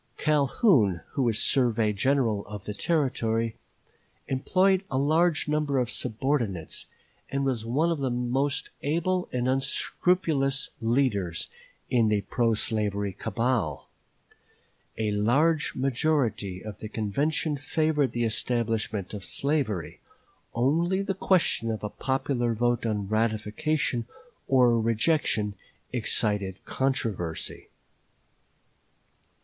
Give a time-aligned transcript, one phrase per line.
[0.17, 3.55] Calhoun, who was surveyor general of the Territory,
[4.27, 6.87] employed a large number of subordinates,
[7.29, 11.51] and was one of the most able and unscrupulous leaders
[11.91, 13.91] in the pro slavery cabal.
[14.97, 19.99] A large majority of the convention favored the establishment of slavery;
[20.55, 24.07] only the question of a popular vote on ratification
[24.47, 25.53] or rejection
[25.93, 27.67] excited controversy.